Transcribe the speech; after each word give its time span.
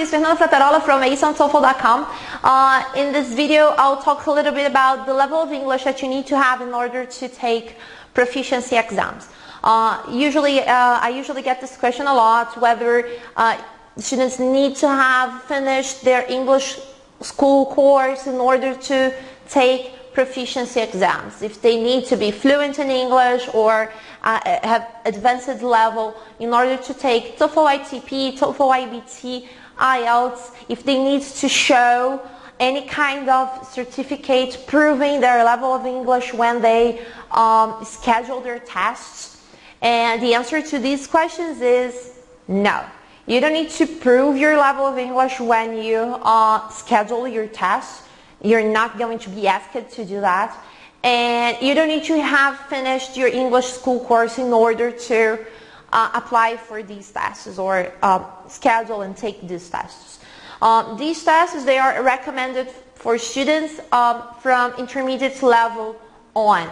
is 0.00 0.10
Fernanda 0.10 0.42
Frattarola 0.42 0.82
from 0.82 1.02
aceontoefl.com. 1.02 2.06
Uh, 2.42 2.84
in 2.96 3.12
this 3.12 3.34
video, 3.34 3.74
I'll 3.76 4.00
talk 4.00 4.24
a 4.26 4.30
little 4.30 4.52
bit 4.52 4.66
about 4.66 5.04
the 5.04 5.12
level 5.12 5.36
of 5.36 5.52
English 5.52 5.84
that 5.84 6.00
you 6.00 6.08
need 6.08 6.26
to 6.28 6.38
have 6.38 6.62
in 6.62 6.72
order 6.72 7.04
to 7.04 7.28
take 7.28 7.76
proficiency 8.14 8.76
exams. 8.76 9.28
Uh, 9.62 10.02
usually, 10.10 10.60
uh, 10.60 10.64
I 11.06 11.10
usually 11.10 11.42
get 11.42 11.60
this 11.60 11.76
question 11.76 12.06
a 12.06 12.14
lot, 12.14 12.58
whether 12.58 13.10
uh, 13.36 13.60
students 13.98 14.38
need 14.38 14.76
to 14.76 14.88
have 14.88 15.42
finished 15.42 16.02
their 16.02 16.24
English 16.30 16.78
school 17.20 17.66
course 17.66 18.26
in 18.26 18.36
order 18.36 18.74
to 18.74 19.14
take 19.50 20.14
proficiency 20.14 20.80
exams. 20.80 21.42
If 21.42 21.60
they 21.60 21.80
need 21.80 22.06
to 22.06 22.16
be 22.16 22.30
fluent 22.30 22.78
in 22.78 22.90
English 22.90 23.48
or 23.52 23.92
uh, 24.22 24.40
have 24.62 24.88
advanced 25.04 25.62
level 25.62 26.16
in 26.38 26.54
order 26.54 26.76
to 26.78 26.94
take 26.94 27.38
TOEFL 27.38 27.78
ITP, 27.78 28.38
TOEFL 28.38 28.70
IBT, 28.82 29.46
IELTS, 29.80 30.52
if 30.68 30.84
they 30.84 31.02
need 31.02 31.22
to 31.22 31.48
show 31.48 32.20
any 32.60 32.86
kind 32.86 33.28
of 33.28 33.66
certificate 33.66 34.64
proving 34.66 35.20
their 35.20 35.42
level 35.42 35.74
of 35.74 35.86
English 35.86 36.34
when 36.34 36.60
they 36.60 37.00
um, 37.30 37.82
schedule 37.84 38.40
their 38.40 38.58
tests. 38.58 39.42
And 39.80 40.22
the 40.22 40.34
answer 40.34 40.60
to 40.60 40.78
these 40.78 41.06
questions 41.06 41.62
is 41.62 42.18
no. 42.46 42.84
You 43.26 43.40
don't 43.40 43.54
need 43.54 43.70
to 43.70 43.86
prove 43.86 44.36
your 44.36 44.58
level 44.58 44.86
of 44.86 44.98
English 44.98 45.40
when 45.40 45.82
you 45.82 45.98
uh, 45.98 46.68
schedule 46.68 47.26
your 47.26 47.46
tests. 47.46 48.02
You're 48.42 48.68
not 48.68 48.98
going 48.98 49.18
to 49.20 49.30
be 49.30 49.48
asked 49.48 49.72
to 49.72 50.04
do 50.04 50.20
that. 50.20 50.56
And 51.02 51.56
you 51.62 51.74
don't 51.74 51.88
need 51.88 52.04
to 52.04 52.20
have 52.20 52.58
finished 52.68 53.16
your 53.16 53.28
English 53.28 53.68
school 53.68 54.00
course 54.00 54.36
in 54.38 54.52
order 54.52 54.90
to 54.90 55.46
uh, 55.92 56.10
apply 56.14 56.56
for 56.56 56.82
these 56.82 57.10
tests 57.10 57.58
or 57.58 57.92
uh, 58.02 58.24
schedule 58.48 59.02
and 59.02 59.16
take 59.16 59.46
these 59.46 59.68
tests. 59.68 60.20
Um, 60.62 60.96
these 60.98 61.24
tests, 61.24 61.64
they 61.64 61.78
are 61.78 62.02
recommended 62.02 62.68
for 62.94 63.16
students 63.16 63.80
um, 63.92 64.22
from 64.40 64.72
intermediate 64.74 65.42
level 65.42 65.96
on. 66.34 66.70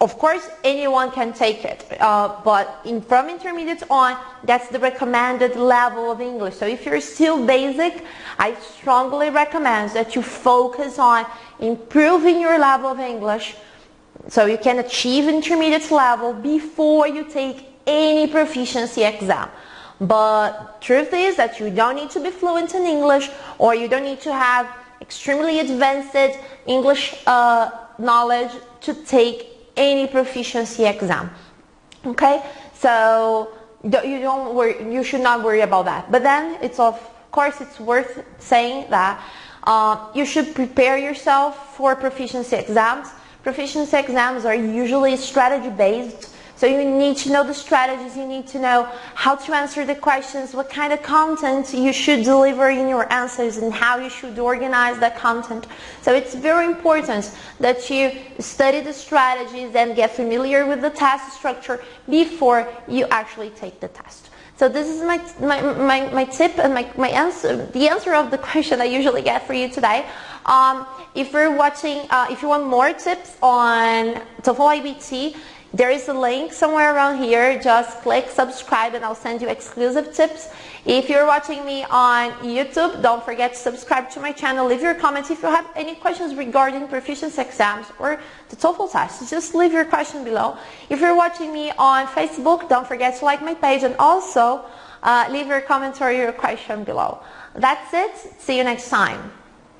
Of 0.00 0.18
course, 0.18 0.46
anyone 0.62 1.10
can 1.10 1.32
take 1.32 1.64
it, 1.64 1.86
uh, 2.00 2.40
but 2.44 2.80
in, 2.84 3.00
from 3.00 3.30
intermediate 3.30 3.82
on, 3.88 4.18
that's 4.44 4.68
the 4.68 4.78
recommended 4.78 5.56
level 5.56 6.10
of 6.10 6.20
English. 6.20 6.56
So 6.56 6.66
if 6.66 6.84
you're 6.84 7.00
still 7.00 7.46
basic, 7.46 8.04
I 8.38 8.54
strongly 8.56 9.30
recommend 9.30 9.92
that 9.92 10.14
you 10.14 10.20
focus 10.20 10.98
on 10.98 11.24
improving 11.60 12.40
your 12.40 12.58
level 12.58 12.90
of 12.90 13.00
English 13.00 13.56
so 14.28 14.46
you 14.46 14.58
can 14.58 14.78
achieve 14.78 15.28
intermediate 15.28 15.90
level 15.90 16.34
before 16.34 17.08
you 17.08 17.24
take 17.24 17.73
any 17.86 18.26
proficiency 18.26 19.04
exam. 19.04 19.48
But 20.00 20.80
truth 20.80 21.12
is 21.12 21.36
that 21.36 21.60
you 21.60 21.70
don't 21.70 21.96
need 21.96 22.10
to 22.10 22.20
be 22.20 22.30
fluent 22.30 22.74
in 22.74 22.84
English 22.84 23.30
or 23.58 23.74
you 23.74 23.88
don't 23.88 24.04
need 24.04 24.20
to 24.22 24.32
have 24.32 24.66
extremely 25.00 25.60
advanced 25.60 26.38
English 26.66 27.14
uh, 27.26 27.70
knowledge 27.98 28.50
to 28.82 28.94
take 28.94 29.46
any 29.76 30.06
proficiency 30.06 30.84
exam. 30.84 31.30
Okay, 32.06 32.42
so 32.74 33.52
you 33.82 34.20
don't 34.20 34.54
worry, 34.54 34.92
you 34.92 35.02
should 35.02 35.20
not 35.20 35.42
worry 35.42 35.60
about 35.60 35.84
that. 35.84 36.10
But 36.10 36.22
then 36.22 36.58
it's 36.62 36.78
of 36.78 36.98
course 37.30 37.60
it's 37.60 37.80
worth 37.80 38.24
saying 38.38 38.86
that 38.90 39.22
uh, 39.64 40.10
you 40.14 40.24
should 40.24 40.54
prepare 40.54 40.98
yourself 40.98 41.76
for 41.76 41.96
proficiency 41.96 42.56
exams. 42.56 43.08
Proficiency 43.42 43.96
exams 43.96 44.44
are 44.44 44.54
usually 44.54 45.16
strategy 45.16 45.70
based 45.70 46.33
so 46.56 46.66
you 46.66 46.84
need 46.84 47.16
to 47.18 47.32
know 47.32 47.44
the 47.44 47.54
strategies, 47.54 48.16
you 48.16 48.26
need 48.26 48.46
to 48.48 48.60
know 48.60 48.88
how 49.14 49.34
to 49.34 49.54
answer 49.54 49.84
the 49.84 49.94
questions, 49.94 50.54
what 50.54 50.70
kind 50.70 50.92
of 50.92 51.02
content 51.02 51.74
you 51.74 51.92
should 51.92 52.24
deliver 52.24 52.70
in 52.70 52.88
your 52.88 53.12
answers 53.12 53.56
and 53.56 53.72
how 53.72 53.98
you 53.98 54.08
should 54.08 54.38
organize 54.38 54.98
that 55.00 55.16
content. 55.16 55.66
So 56.02 56.14
it's 56.14 56.34
very 56.34 56.66
important 56.66 57.36
that 57.58 57.90
you 57.90 58.12
study 58.38 58.80
the 58.80 58.92
strategies 58.92 59.74
and 59.74 59.96
get 59.96 60.12
familiar 60.12 60.64
with 60.66 60.80
the 60.80 60.90
test 60.90 61.36
structure 61.36 61.82
before 62.08 62.68
you 62.86 63.06
actually 63.10 63.50
take 63.50 63.80
the 63.80 63.88
test. 63.88 64.30
So 64.56 64.68
this 64.68 64.88
is 64.88 65.02
my, 65.02 65.18
my, 65.40 65.60
my, 65.60 66.12
my 66.12 66.24
tip 66.24 66.58
and 66.60 66.72
my, 66.72 66.88
my 66.96 67.08
answer, 67.08 67.66
the 67.66 67.88
answer 67.88 68.14
of 68.14 68.30
the 68.30 68.38
question 68.50 68.80
I 68.80 68.84
usually 68.84 69.22
get 69.22 69.44
for 69.44 69.54
you 69.54 69.68
today. 69.68 70.06
Um, 70.46 70.86
if 71.16 71.32
you're 71.32 71.56
watching, 71.56 72.06
uh, 72.10 72.28
if 72.30 72.42
you 72.42 72.48
want 72.48 72.66
more 72.66 72.92
tips 72.92 73.36
on 73.42 74.14
TOEFL 74.42 74.82
IBT, 74.82 75.36
there 75.74 75.90
is 75.90 76.08
a 76.08 76.14
link 76.14 76.52
somewhere 76.52 76.94
around 76.94 77.18
here. 77.18 77.58
Just 77.60 78.00
click 78.02 78.30
subscribe 78.30 78.94
and 78.94 79.04
I'll 79.04 79.16
send 79.16 79.42
you 79.42 79.48
exclusive 79.48 80.14
tips. 80.14 80.48
If 80.86 81.08
you're 81.08 81.26
watching 81.26 81.66
me 81.66 81.82
on 81.90 82.30
YouTube, 82.54 83.02
don't 83.02 83.24
forget 83.24 83.54
to 83.54 83.58
subscribe 83.58 84.08
to 84.10 84.20
my 84.20 84.30
channel. 84.30 84.68
Leave 84.68 84.82
your 84.82 84.94
comments 84.94 85.32
if 85.32 85.42
you 85.42 85.48
have 85.48 85.66
any 85.74 85.96
questions 85.96 86.36
regarding 86.36 86.86
proficiency 86.86 87.42
exams 87.42 87.88
or 87.98 88.20
the 88.50 88.56
TOEFL 88.56 88.92
test. 88.92 89.28
Just 89.28 89.52
leave 89.52 89.72
your 89.72 89.84
question 89.84 90.22
below. 90.22 90.56
If 90.90 91.00
you're 91.00 91.16
watching 91.16 91.52
me 91.52 91.72
on 91.76 92.06
Facebook, 92.06 92.68
don't 92.68 92.86
forget 92.86 93.18
to 93.18 93.24
like 93.24 93.42
my 93.42 93.54
page 93.54 93.82
and 93.82 93.96
also 93.98 94.64
uh, 95.02 95.26
leave 95.28 95.48
your 95.48 95.60
comment 95.60 96.00
or 96.00 96.12
your 96.12 96.30
question 96.32 96.84
below. 96.84 97.20
That's 97.56 97.92
it. 97.92 98.16
See 98.38 98.56
you 98.58 98.62
next 98.62 98.90
time. 98.90 99.32